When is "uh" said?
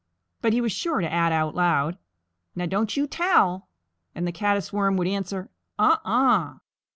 5.77-5.97, 6.03-6.55